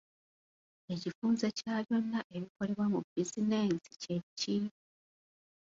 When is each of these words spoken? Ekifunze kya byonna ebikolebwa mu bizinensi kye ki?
Ekifunze 0.93 1.47
kya 1.57 1.75
byonna 1.85 2.19
ebikolebwa 2.35 2.85
mu 2.93 2.99
bizinensi 3.13 3.91
kye 4.01 4.17
ki? 4.39 4.57